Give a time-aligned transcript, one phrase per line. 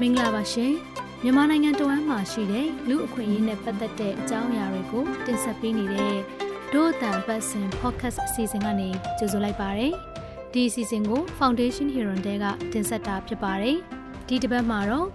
[0.00, 0.72] မင်္ဂလာပါရှင်
[1.22, 6.16] မြန်မာနိုင်ငံတဝမ်းမှာရှိတဲ့လူအခွင့်အရေးနဲ့ပတ်သက်တဲ့အကြောင်းအရာတွေကိုတင်ဆက်ပေးနေတဲ့
[6.72, 9.88] ဒို့အတန်ပတ်စင် podcast အစီအစဉ်ကနေကြိုဆိုလိုက်ပါရစေ
[10.52, 13.76] ဒီအစီအစဉ်ကို Foundation Hero တဲကတင်ဆက်တာဖြစ်ပါတယ်
[14.28, 15.08] ဒီတစ်ပတ်မှာတော့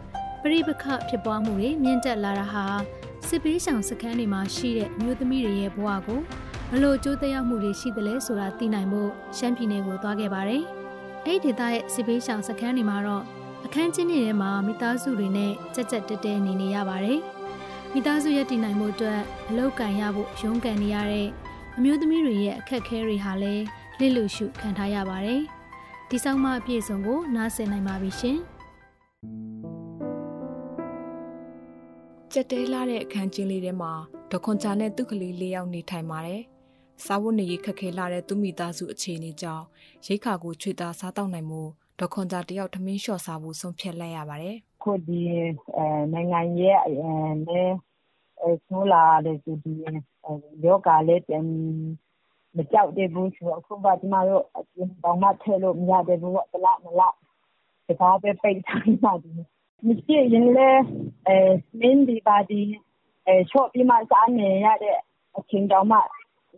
[0.43, 2.65] ပြိပခဖြစ်ပွားမှုတွေမြင့်တက်လာတာဟာ
[3.27, 6.42] စစ်ပေးဆောင်စခန်းတွေမှာရှိတဲ့မျိုးသမီးတွေရဲ့ဘဝကိုဘ
[6.81, 10.63] လို့ကြိုးသက်မှုတွေရှိသလဲဆိုတာသိနိုင်ဖို့ရှမ်းပြည်နယ်ကိုသွားခဲ့ပါတယ်
[11.25, 13.23] အဲ့ဒီဒေသရဲ့စစ်ပေးဆောင်စခန်းတွေမှာတော့
[13.65, 17.19] အခန်းချင်းတွေထဲမှာမိသားစုတွေနဲ့ကြက်ကြက်တဲတဲနေနေရပါတယ်။
[17.93, 21.27] မိသားစုရည်တည်နိုင်မှုအတွက်အလောက်ကန်ရဖို့ရုန်းကန်နေရတဲ့
[21.77, 23.63] အမျိုးသမီးတွေရဲ့အခက်အခဲတွေဟာလည်း
[23.99, 25.41] လစ်လူရှုခံထားရပါတယ်။
[26.09, 28.37] ဒီဆောင်မအပြည့်စုံကိုနားဆင်နိုင်ပါပြီရှင်။
[32.33, 33.91] ကြက်တဲလာတဲ့အခန်းချင်းလေးထဲမှာ
[34.31, 36.43] ဒေါခွန်ချာနဲ့သူ့ကလေးလေးယောက်နေထိုင်ပါတယ်။
[37.05, 39.65] စားဝတ်နေရေးခက်ခဲလာတဲ့သူမိသားစုအခြေအနေကြောင့်
[40.05, 41.61] ရိတ်ခါကိုချွေတာစားတောက်နိုင်မှု
[41.99, 45.19] ဒေါခွန်ကြတယောက်ထမင်းလျှော့စားဖို့ဆုံးဖြတ်လိုက်ရပါတယ်။ခုဒီ
[45.77, 46.93] အဲနိုင်ငံရဲ့အဲ
[47.47, 47.69] နဲ့
[48.41, 49.53] အဲဆိုလာတဲ့ဒီ
[50.63, 51.45] ယောဂလည်းတင်
[52.55, 54.45] မကြောက်တဲ့ဘူးဆိုအခုပါဒီမှာတော့
[55.03, 57.15] ဘောင်မထဲလို့မရတဲ့ဘူးကလားမလား
[57.87, 59.29] ဒီဘာပဲပိတ်ထားမှဒီ
[59.85, 60.83] မရှိရင်လည်း
[61.27, 61.37] အဲ
[61.79, 62.61] မင်းဒီပါဒီ
[63.27, 64.97] အဲချော့ပြီးမှစားနေရတဲ့
[65.37, 65.99] အချိန်တောင်မှ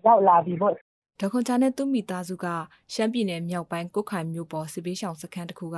[0.05, 0.73] ရောက်လာပြီပေါ့
[1.19, 2.45] ဒေါခွန်ချာနဲ့သူ့မိသားစုက
[2.93, 5.77] ရှမ်းပြည်နယ်မြောက်ပိုင်းကုတ်ခိုင်မြို့ပေါ်စစ်ပေးရှောင်စခန်းတစ်ခုက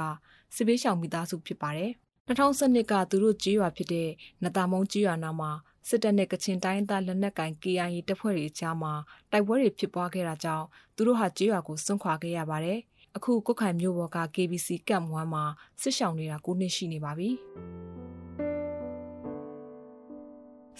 [0.56, 1.92] စစ်ပေးရှောင်မိသားစုဖြစ်ပါတယ်။
[2.28, 4.09] 2012ကသူတို့ကြေးရွာဖြစ်တဲ့
[4.44, 5.52] နတာမုံကြေးရွာနာမှာ
[5.88, 8.94] စစ်တပ်နဲ့ကချင်တိုင်းသားလက်နက်ကင် KIA တပ်ဖွဲ့တွေအကြားမှာ
[9.31, 12.80] တိုက်ပွဲတွေဖြစ်ပွားခဲ့တာကြောင့်သူတို့ဟာကြေးရွာကိုစွန့်ခွာခဲ့ရပါတယ်။
[13.16, 15.44] အခုကုတ်ခိုင်မြို့ပေါ်က KBC ကပ်မွမ်းမှာ
[15.81, 17.30] စစ်ရှောင်နေတာ9နှစ်ရှိနေပါပြီ။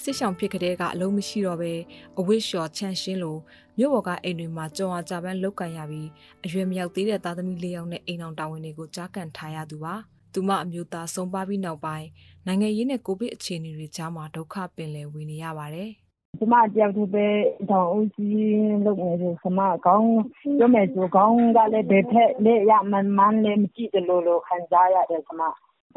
[0.04, 1.74] စစ်ဆောင်ဖြစ်ကလေးကအလုံးမရှိတော့ပဲ
[2.20, 3.38] အဝိလျှော်ချန်ရှင်းလို
[3.78, 6.10] မြို့ပေါ်ကအိမ်တွေမှာကြုံအားကြပန်းလောက်ကန်ရပြီး
[6.46, 9.96] အရွယ်မရောက်သေးတဲ့သားသမီးလေးယောက်နဲ့အိမ်အောင်တာဝန်တွေကိုကြားကန်ထားရသူပါ
[10.34, 12.08] သူမအမျိုးသားဆုံးပါပြီးနောက်ပိုင်း
[12.46, 15.92] နိုင်ငံရေးနဲ့ကိုဗစ်အခြေအနေတွေကြားမှာဒုက္ခပင်လယ်ဝင်နေရပါတယ်
[16.40, 17.28] ကျမတယောက်တည်းပဲ
[17.72, 20.10] တောင်ဦးကြီးလုပ်နေတယ်ဆမကောင်း
[20.58, 25.42] ပြောမယ်ဆိုကောင်းကလည်းဘယ်ဖက်လက်ရမှန်မှန်လည်းမကြည့်တယ်လို့လို့ခံစားရတယ်ဆမ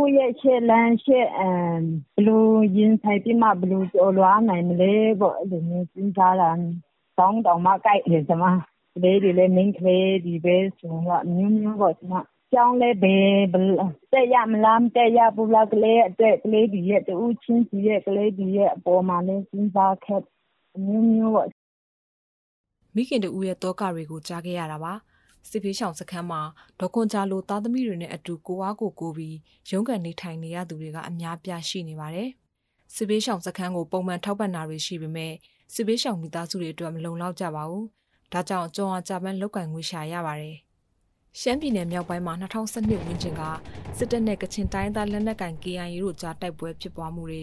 [0.00, 2.46] ကိုယ့်ရဲ့ရှေ့လမ်းရှေ့ ဘယ်လို
[2.76, 6.50] ရင်ဆိုင်ပြီးမှ ဘယ်လိုကျော်လွှားနိုင်မလဲပေါ့ အဲ့လိုမျိုးစဉ်းစားတာ
[7.16, 8.44] ခေါင်းတောင်မှကိုက်တယ် ကျမ
[8.94, 12.14] ကလေးတွေလည်း မိန်းကလေးတွေပဲဆိုတော့ အမျိုးမျိုးပေါ့ ကျမ
[12.52, 13.34] ကျောင်းလည်း ဘယ်
[14.12, 20.22] တက်ရမလား မတက်ရဘူးလား ကလေးအတွက် ကလေးတွေရဲ့တူချင်းစီရဲ့ ကလေးတွေရဲ့ အပေါ်မှာလည်း စဉ်းစားခဲ့
[20.76, 21.48] အမျိုးမျိုးပေါ့
[22.94, 24.92] မိခင်တူရဲ့တောကတွေကို ကြားခဲ့ရတာပါ
[25.48, 26.42] စစ်ဖေးရှောင်စခန်းမှာ
[26.80, 29.36] ဒေါကွန်ဂျာလိုသားသမီးတွေနဲ့အတူကိုဝါကိုကိုပြီး
[29.70, 32.28] ရုန်းကန်နေထိုင်နေရသူတွေကအများပြားရှိနေပါတယ်။
[32.94, 35.32] စစ်ဖေးရှောင်စခန်းကိုပုံမှန်ထောက်ပံ့တာတွေရှိပေမဲ့
[35.74, 37.84] စစ်ဖေးရှောင်မိသားစုတွေအတွက်မလုံလောက်ကြပါဘူး။
[38.32, 40.56] ဒါကြောင့်ကြုံအားကြပန်းလောက်ကင်ငွေရှာရပါတယ်။
[41.38, 43.42] ရှမ်းပြည်နယ်မြောက်ပိုင်းမှာ2012ဝန်းကျင်က
[43.98, 47.42] စစ်တပ်နဲ့ကချင်တိုင်းသားလက်နက်ကင် KIA တို့ကြားတိုက်ပွဲဖြစ်ပွားမှုတွေ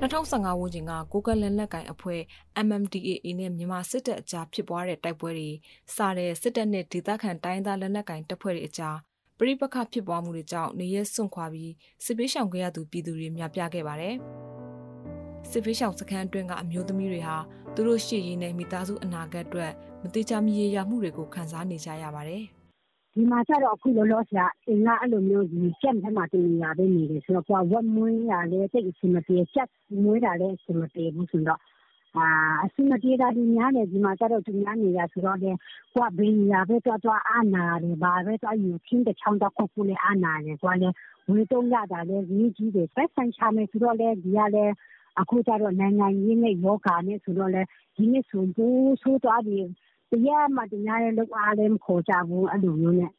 [0.00, 2.20] 2015ဝန်းကျင်ကကိုကလက်နက်ကင်အဖွဲ့
[2.66, 5.50] MMDAA နဲ့မြန်မာစစ်တပ်အကြားဖြစ်ပွားတဲ့တိုက်ပွဲတွေ
[5.94, 8.96] စတဲ့စစ်တပ်နဲ့ဒေသခံတိုင်းသားလက်နက်ကင်တပ်ဖွဲ့တွေအကြား
[9.38, 11.72] ပြိပခဖြစ်ပွားမှုတွေကြောင့်နေရဲစွန့်ခွာပြီး
[12.04, 14.14] စစ်ပေးရှောင်ခဲ့ရသူပြည်သူတွေများပြားခဲ့ပါတယ်။
[15.50, 17.36] စစ်ပေးရှောင်စခန်းအတွင်းကအမျိုးသမီးတွေဟာ
[17.74, 19.72] သူတို့ရှေ့ရင်းနဲ့မိသားစုအနာဂတ်အတွက်
[20.02, 22.44] မတိကျမရေရာမှုတွေကိုခံစားနေကြရပါတယ်။
[23.20, 29.68] ဒီမှာကျတော့အခုလောလောဆယ်အိမ်ကအဲ့လိုမျိုးဒီ camp ထဲမှာတနေရာပဲနေတယ်ဆိုတော့ကိုကဝက်မွေးရလဲတိတ်အဆင်မပြေချက်
[30.02, 31.60] မွေးတာလည်းအဆင်မပြေဘူးဆိုတော့
[32.16, 32.26] အာ
[32.64, 35.50] အဆင်မပြေတာဒီများတယ်ဒီမှာကျတော့သူများနေရဆိုတော့လေ
[35.94, 40.94] ကိုကဘယ်နေရာပဲတွားတွားအာနာတယ်ဘာပဲတွားယူချင်းတဲ့ချောင်းတော့ခုခုလေးအာနာတယ်ကိုကလည်း
[41.30, 44.74] ဝေတုံးရတာလည်းကြီးကြီးတယ်ဆက်ဆန်ချမယ်ဆိုတော့လေဒီကလည်း
[45.20, 47.62] အခုကျတော့နိုင်ငံရေးနဲ့ယောဂာနဲ့ဆိုတော့လေ
[47.96, 49.58] ဒီနေ့ဆိုဘူးဆိုတော့ဒီ
[50.12, 53.12] တရားမှတရားရဲ့လောက်အားလည်းမခေါ်ကြဘူးအဲ့လိုမျိုးနဲ့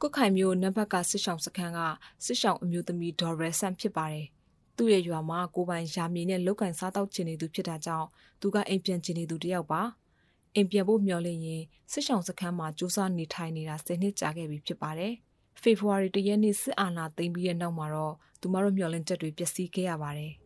[0.00, 1.80] ကုတ်ခိုင်မျိုးနံပါတ်ကစစ်ဆောင်စခန်းက
[2.24, 4.26] စစ်ဆောင်အမျိုးသမီးဒေါ်ရယ်ဆန်ဖြစ်ပါတယ်။
[4.76, 8.08] သူ့ရဲ့ရွာမှာကိုပိုင်ရာမြေနဲ့လုတ်ကင်စားတောက်ချင်နေသူဖြစ်တာကြောင့်
[8.40, 9.82] သူကအိမ်ပြန်ချင်နေသူတယောက်ပါ။
[10.54, 11.62] အိမ်ပြန်ဖို့မျှော်လင့်ရင်
[11.92, 15.12] စစ်ဆောင်စခန်းမှာစူးစမ်းနေထိုင်နေတာ10နှစ်ကြာခဲ့ပြီဖြစ်ပါတယ်။
[15.62, 20.32] ဖေဖော်ဝါရီတရက်နေ့စစ်အာဏာသိမ်းပြီးတဲ့နောက်မှာတော့သူမတို့မျှော်လင့်ချက်တွေပျက်စီးခဲ့ရပါတယ်။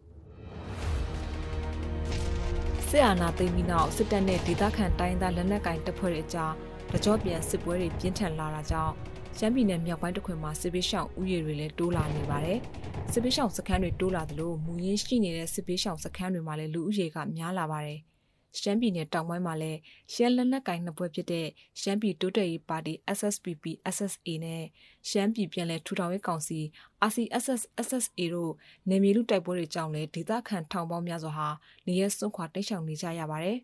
[2.91, 6.53] စစ်အာဏာသိမ်းပြီးနောက်စစ်တပ်နဲ့ဒေသခံတိုင်းသားလက်နက်ကင်တပ်ဖွဲ့တွေအကြား
[6.93, 8.95] တကြောပြန်စစ်ပွဲတွေပြင်းထန်လာတာကြောင့်
[9.39, 12.59] ရှမ်းပြည်နယ်မြောက်ပိုင်းတစ်ခွင်မှာစစ်ပေးရှောင်ဥယျာဉ်တွေလည်းတိုးလာနေပါတယ်။
[13.13, 17.99] စစ်ပေးရှောင်စခန်းတွေတိုးလာသလိုမူရင်းရှိနေတဲ့စစ်ပေးရှောင်စခန်းတွေမှာလည်းလူဦးရေကများလာပါတယ်။
[18.61, 19.79] ရှမ်းပြည်နယ်တောင်ပိုင်းမှာလည်း
[20.13, 21.47] ရှမ်းလက်နက်ကိုင်နှစ်ဖွဲ့ဖြစ်တဲ့
[21.81, 23.65] ရှမ်းပြည်တိုးတက်ရေးပါတီ SSPP
[23.97, 24.65] SSA နဲ့
[25.09, 26.61] ရှမ်းပြည်ပြည်လဲထူထောင်ရေးကောင်စီ
[27.09, 28.53] RCSS SSA တို့
[28.91, 31.49] နေမြေလူတိုက်ပွဲတွေကြောင့်လည်းဒေသခံထောင်ပေါင်းများစွာဟာ
[31.87, 33.59] နေရဲစွန့်ခွာတိတ်ရှောင်နေကြရပါတယ်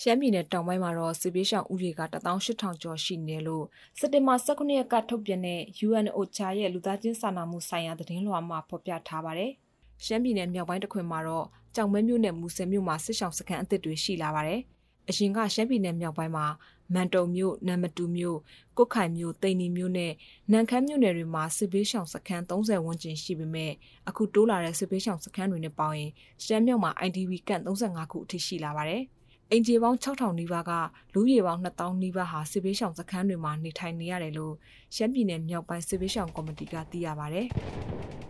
[0.00, 3.64] ရှမ်းပြည်နယ်တောင်ပိုင်းမှာတော့စစ်ပေးရှောင်ဥရေက18000ကျော်ရှိနေတယ်လို့
[3.98, 9.52] စက်တင်ဘာ19ရက်ကထုတ်ပြန်တဲ့ UNOCHA ရဲ့လူသားချင်းစာနာမှုဆိုင်ရာသတင်းလွှာမှာဖော်ပြထားပါတယ်။
[10.04, 14.60] ရှမ်းပြည်နယ်မြောက်ပိုင်းတစ်ခွင်မှာတော့ကြောင်မဲမြို့နယ်မူဆယ်မြို့မှာစစ်ဆောင်စခန်းအသစ်တွေရှိလာပါတယ်။
[15.08, 16.46] အရင်ကရှမ်းပြည်နယ်မြောက်ပိုင်းမှာ
[16.94, 18.38] မန်တုံမြို့၊နမ်မတူမြို့၊
[18.76, 20.12] ကုတ်ခိုင်မြို့၊တိန်နီမြို့နဲ့
[20.52, 23.72] နန်ခမ်းမြို့နယ်တွေမှာစစ်ပေးရှောင်စခန်း30ဝန်းကျင်ရှိပေမဲ့
[24.08, 26.10] အခုတိုးလာတဲ့စစ်ပေးရှောင်စခန်းတွေနဲ့ပေါင်းရင်
[26.44, 29.02] ရှမ်းမြောက်မှာ IDP ကန့်35ခုအထိရှိလာပါတယ်။
[29.50, 30.72] အင်ဂျီပေါင်း6000နီးပါးက
[31.14, 34.54] လူရေပေါင်း2000နီးပါးဟာစစ်ဘေးရှောင်စခန်းတွေမှာနေထိုင်နေရတယ်လို့
[34.94, 38.29] ရှမ်းပြည်နယ်မြောက်ပိုင်းစစ်ဘေးရှောင်ကော်မတီကသိရပါဗျ။အ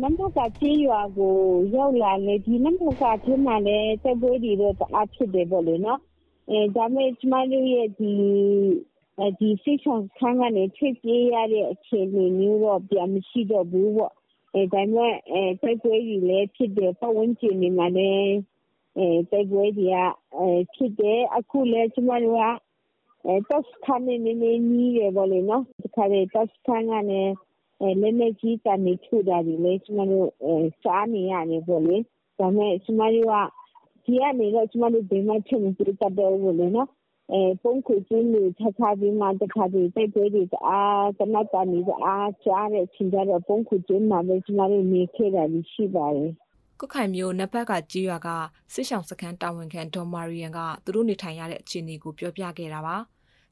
[0.00, 1.34] နမ်ဘကချီရွာကို
[1.74, 6.00] ရောက်လာလေဒီနမ်ဘကချီမှာလည်းတက်ပွဲတွေတော့အဖြစ်တယ်ပေါ့လေနော်။
[6.50, 8.12] အဲဒါမဲ့ကျမတို့ရဲ့ဒီ
[9.38, 14.12] ဒီစိတ်ဆောင်ခန်းကနေထွက်ပြေးရတဲ့အခြေအနေမျိုးတော့ပြန်မရှိတော့ဘူးပေါ့။
[14.54, 18.32] အဲဒါမဲ့အဲတက်ပွဲတွေလည်းဖြစ်တယ်ပတ်ဝန်းကျင်တွေမှာလည်း
[19.30, 19.96] တိုက်ပွဲတွေက
[20.74, 22.44] ဖြစ်တယ်။အခုလည်းကျမတို့က
[23.48, 27.22] တပ်စခန်းနဲ့နည်းနည်းနီးတယ်ပေါ့လေနော်။တခါတလေတပ်စခန်းကနေ
[28.00, 30.28] လက်နက်ကြီးကျည်ထုတာတွေလည်း ကျမတို့
[30.84, 31.96] ကြားနေရတယ်ပေါ့လေ။
[32.38, 33.34] ဒါပေမဲ့ ကျမတို့က
[34.04, 36.88] ဒီကနေတော့ ကျမတို့ ဘယ်မှ ထွက်မပြေးတတ်တော့ဘူးပေါ့လေနော်။
[37.62, 46.30] ဗုံးခိုကျင်းတွေ ချထားပြီးမှ တခါတလေ တိုက်ပွဲတွေ တအား သေနတ်သံတွေ တအားကြားတဲ့အချိန်ကျတော့ ဗုံးခိုကျင်းမှာပဲ ကျမတို့ နေခဲ့တာတွေ ရှိပါတယ်
[46.80, 48.28] ကုတ်ခိုင်မျိုးနက်ဘက်ကကြေးရွာက
[48.74, 52.96] စစ်ဆောင်စခန်းတာဝန်ခံ ဒေါ်မာရီယန်က သူတို့နေထိုင်ရတဲ့ အခြေအနေကို ပြောပြခဲ့တာပါ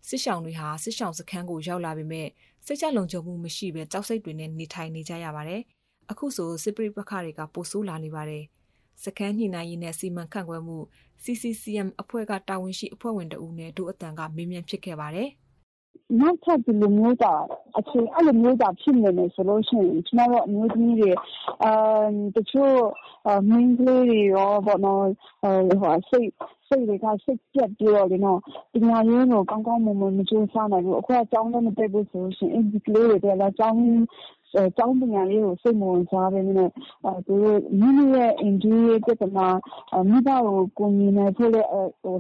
[0.09, 2.29] စစ်ဆောင်တွေဟာ စစ်ဆောင်စခန်းကို ရောက်လာပေမဲ့
[2.67, 5.63] စိတ်ချလုံခြုံမှုမရှိဘဲကြောက်စိတ်တွေနဲ့နေထိုင်နေကြရပါတယ်
[6.11, 8.45] အခုဆိုစစ်ပရိပခတွေကပိုဆိုးလာနေပါတယ်
[9.05, 10.79] စခန်းညှိနှိုင်းရေးနဲ့စီမံခန့်ခွဲမှု
[11.23, 15.29] CCCM အဖွဲ့ကတာဝန်ရှိအဖွဲ့ဝင်တဦးနဲ့ဒုအတန်ကမေးမြန်းဖြစ်ခဲ့ပါတယ်။
[16.21, 17.35] နောက်ထပ် ဒီလိုမျိုးသာ
[17.79, 21.11] အခြေအဲ့လိုမျိုးသာ ဖြစ်နေမယ်ဆိုလို့ရှိရင် ကျမတို့ အမျိုးသမီးတွေ
[21.65, 21.73] အာ
[22.37, 22.79] တချို့
[23.49, 25.05] မင်းကလေးတွေရောပေါ့နော်
[25.81, 26.31] ဟိုစိတ်
[26.69, 28.39] စိတ်တွေက စိတ်ပြတ်ပြီးတော့လေနော်
[28.73, 33.79] ပညာရေးကို ကောင်းကောင်းမွန်မွန် မကြိုးစားနိုင်ဘူး အခုက ကျောင်းလည်း မတက်ဘူးဆိုလို့ရှိရင် အဲ့ဒီကလေးတွေလည်း ကျောင်း
[34.77, 36.71] ကျောင်းပညာရေးကို စိတ်မဝင်စားဘဲနဲ့
[37.27, 39.49] သူတို့ မိမိရဲ့ အိမ်ကြီးရဲ့ပြဿနာ
[40.11, 41.69] မိဘကို ကူညီနိုင်ဖို့လည်း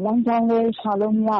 [0.04, 1.32] လမ်းကြောင်းလည်း ရှာလို့မရ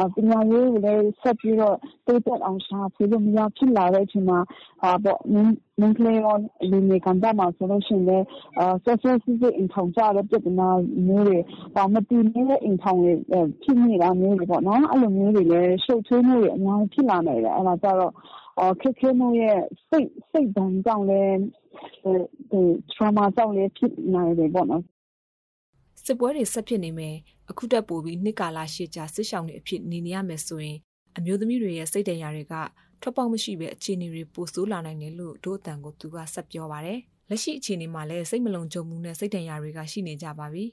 [0.14, 4.38] ၊ပညာရေးကိုလည်း ဆက်ပြီးတော့ တိုးတက်အောင် ရှာဖွေလို့မရ ဖြစ်လာတဲ့အချိန်မှာ
[5.80, 6.34] မိန်းကလေးရော
[6.70, 8.24] လူငယ်ကဏ္ဍမှာဆိုလို့ရှိရင်လည်း
[8.84, 10.68] စောစောစီးစီး အိမ်ထောင်ကျတဲ့ ပြဿနာ
[11.08, 11.38] မျိုးတွေ
[11.94, 13.12] မတည်မြဲတဲ့ အိမ်ထောင်တွေ
[13.62, 18.12] ဖြစ်နေတာမျိုးတွေပေါ့နော်။အဲလိုမျိုးတွေလည်း ရှုပ်ထွေးမှုတွေ အများကြီး ဖြစ်လာနိုင်တယ်။အဲဒါကျတော့
[18.80, 19.58] ခက်ခဲမှုရဲ့
[19.88, 21.38] စိတ်စိတ်ဒဏ်ကြောင့်လည်း
[22.50, 24.84] ဟို trauma ကြောင့်လည်း ဖြစ်နိုင်တယ်ပေါ့နော်
[26.04, 27.16] စစ်ပွဲတွေ ဆက်ဖြစ်နေမယ်
[27.50, 30.78] အခုတက်ပို့ပြီး နှစ်ကာလရှေ့ကြာ စစ်ဆောင်တွေအဖြစ် နေနေရမယ်ဆိုရင်
[31.16, 32.54] အမျိုးသမီးတွေရဲ့ စိတ်တရားတွေက
[33.00, 40.64] ထွက်ပေါက်မရှိပဲအခြေအနေတွေ ပိုဆိုးလာနိုင်တယ်လို့ ဒို့အတန်ကို သူက ဆက်ပြောပါတယ် လက်ရှိအခြေအနေမှာလည်း စိတ်မလုံခြုံမှုနဲ့ စိတ်တရားတွေက ရှိနေကြပါပြီ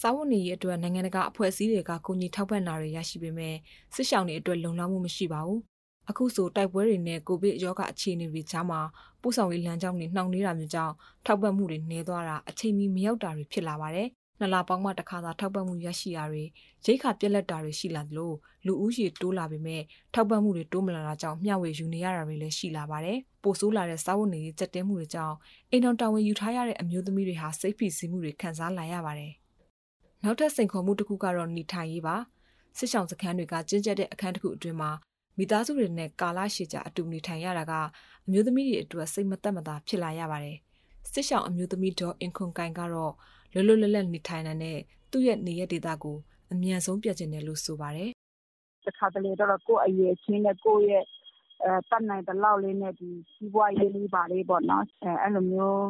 [0.00, 3.54] စာဝတ်နေရေးအတွက် နိုင်ငံတကာ အဖွဲ့အစည်းတွေက ကူညီထောက်ပံ့တာတွေ ရရှိပေမဲ့
[3.94, 5.60] စစ်ဆောင်တွေအတွက် လုံလောက်မှုမရှိပါဘူး
[6.10, 8.80] အခုဆိုတိုက်ပွဲတွေနဲ့ကိုဗစ်ရောဂါအခြေအနေတွေကြားမှာ
[9.22, 10.94] ပို့ဆောင်ရေးလမ်းကြောင်းတွေနှောင့်နှေးတာမျိုးကြောင့်
[11.26, 14.08] ထောက်ပံ့မှုတွေနှဲသွားတာအချိန်မီမရောက်တာတွေဖြစ်လာပါတယ်။
[14.38, 16.44] နှစ်လပေါင်းမှတစ်ခါသာထောက်ပံ့မှုရရှိတာတွေ
[16.84, 18.32] ရိတ်ခါပြက်လက်တာတွေရှိလာသလို
[18.66, 19.82] လူဦးရေတိုးလာပေမဲ့
[20.14, 25.36] ထောက်ပံ့မှုတွေတိုးမလာတာကြောင့်မျှဝေယူနေရတာတွေလည်းရှိလာပါတယ်။ပိုဆိုးလာတဲ့စာဝတ်နေရေးကြက်တဲမှုတွေကြောင့်
[25.70, 29.32] အိမ်တော်တာဝန်ယူထားရတဲ့အမျိုးသမီးတွေဟာစိတ်ဖိစီးမှုတွေခံစားလာရပါတယ်။
[30.24, 32.16] နောက်ထပ်စိန်ခေါ်မှုတစ်ခုကတော့နေထိုင်ရေးပါ။
[32.78, 34.90] စစ်ဆောင်စခန်းတွေကကျဉ်ကျက်တဲ့အခန်းတစ်ခုအတွင်းမှာ
[35.36, 37.72] မိသားစုတွေနဲ့ကာလရှည်ကြာအတူနေထိုင်ရတာက
[38.26, 40.56] အမျိုးသမီးတွေအတွက်စိတ်မသက်မသာဖြစ်လာရပါတယ်။
[41.12, 43.14] စစ်ဆောင်အမျိုးသမီးဒေါ်အင်ခွန်ကိုင်ကတော့
[43.52, 44.78] လွတ်လွတ်လပ်လပ်နေထိုင်နိုင်တဲ့
[45.10, 46.16] သူ့ရဲ့နေရဒေတာကို
[46.52, 48.10] အမြန်ဆုံးပြတ်ကျင်တယ်လို့ဆိုပါတယ်။
[48.84, 51.04] တစ်ခါတလေတော့ကိုယ့်အရေးချင်းနဲ့ကိုယ့်ရဲ့
[51.64, 55.86] အဲတတ်နိုင်တဲ့လောက်လေးနဲ့ဒီစီးပွားရေးလေးပါလေးပေါ့နော်။အဲအဲ့လိုမျိုး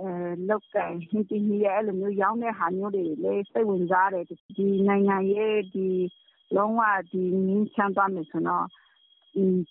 [0.00, 0.10] အဲ
[0.48, 4.24] လောက်ကင်ဟင်းတီဟီရဲ့အဲ့လိုမျိုးရောင်းတဲ့ဟာမျိုးတွေလေးစိတ်ဝင်စားတယ်
[4.56, 5.88] ဒီနိုင်ငံရဲ့ဒီ
[6.56, 6.80] လုံးဝ
[7.10, 8.66] ငြိမ်းချမ်းသွားမယ်ဆိုရင်တော့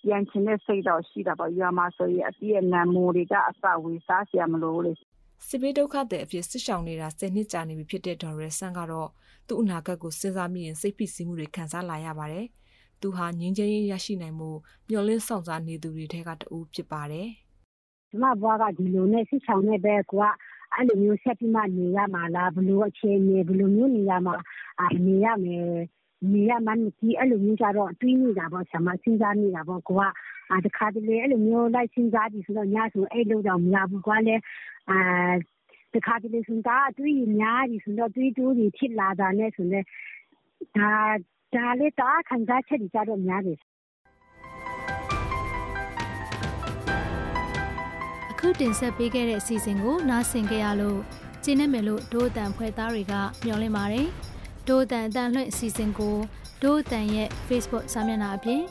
[0.02, 4.92] ပြန်ချင်တဲ့စိတ်တော့ ရှိတာပေါ့။ရွာမှာဆိုရင် အပြည့်အနှံ မိုးတွေကအစ ဝယ်စားစရာ မလိုဘူးလေ။”
[5.46, 9.08] စစ်ဘေးဒုက္ခသည်အဖြစ် စစ်ရှောင်နေတာ ၁၀ နှစ်ကြာနေပြီဖြစ်တဲ့ ဒေါ်ရယ်စန်းကတော့
[9.48, 12.46] သူ့အနာဂတ်ကို စဉ်းစားမိရင် စိတ်ဖိစီးမှုတွေ ခံစားလာရပါတယ်။
[13.00, 14.58] သူဟာ ငြိမ်းချမ်းရေးရရှိနိုင်ဖို့
[14.88, 17.28] မျှော်လင့်စောင့်စားနေသူတွေထဲက တဦးဖြစ်ပါတယ်။
[18.10, 20.34] “ကျမဘဝက ဒီလိုနဲ့ စစ်ရှောင်နဲ့ပဲ ကိုယ်က
[20.74, 24.34] အဲလိုမျိုး ဆက်ပြီးမှ နေရမှာလား။ဘယ်လိုအခြေအနေ၊ဘယ်လိုမျိုးနေရာမှာ
[25.06, 25.66] နေရမယ်
[26.32, 30.02] နေရမှန်းမသိအဲ့လိုမျိုးကြတော့တွေးနေတာပေါ့ဆရာမစဉ်းစားနေတာပေါ့ကိုက
[30.52, 34.34] အာတခါတလေအဲ့လိုမျိုးလိုက်စဉ်းစားပြီးဆိုတော့ညဆိုအဲ့လိုတော့မရဘူးကွာလေ
[34.90, 34.98] အာ
[35.94, 39.84] တခါတလေဆိုတော့တွေးရများပြီဆိုတော့တွေးတိုးတွေဖြစ်လာတာနဲ့ဆိုတော့
[40.76, 40.92] ဒါ
[41.54, 43.58] ဒါလေးတာခံစားချက်ကြတော့များတယ်
[48.30, 51.00] အခုတင်ဆက်ပေးခဲ့တဲ့အစီအစဉ်ကိုနားဆင်ကြရလို့
[51.44, 54.08] ကျင်းနေမယ်လို့ဒို့အတန်ဖွဲ့သားတွေကမျှော်လင့်ပါတယ်။
[54.70, 56.16] ဒဒို့အတန်အတန်လွှင့်အစီအစဉ်ကို
[56.62, 58.62] ဒို့အတန်ရဲ့ Facebook စာမျက်နှာအပြင်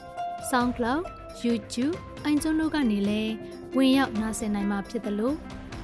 [0.50, 1.02] SoundCloud,
[1.44, 1.96] YouTube,
[2.32, 3.34] iTunes တို့ကနေလည်း
[3.78, 5.36] ဝင်ရောက်နားဆင်နိုင်မှာဖြစ်တယ်လို့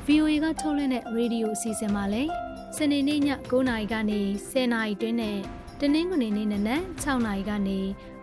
[0.05, 2.29] VOA ကထုတ်လွှင့်တဲ့ရေဒီယိုအစီအစဉ်မှာလည်း
[2.77, 4.19] စနေနေ့ည9:00နာရီကနေ
[4.51, 5.37] 10:00နာရီတွင်းနဲ့
[5.79, 7.79] တနင်္ဂနွေနေ့နနက်6:00နာရီကနေ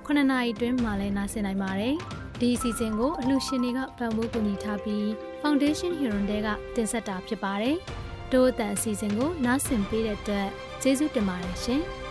[0.06, 1.94] 9:00နာရီတွင်းမှာလည်းနားဆင်နိုင်ပါတယ်။
[2.40, 5.04] ဒီအစီအစဉ်ကိုအလှရှင်တွေကပံ့ပိုးကူညီထားပြီး
[5.42, 7.78] Foundation Hero တွေကတင်ဆက်တာဖြစ်ပါတယ်။
[8.32, 10.48] ဒို့အတန်အစီအစဉ်ကိုနားဆင်ပေးတဲ့အတွက်
[10.82, 11.82] ကျေးဇူးတင်ပါတယ်ရှင်။